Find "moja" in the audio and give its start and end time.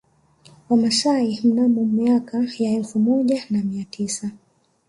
2.99-3.45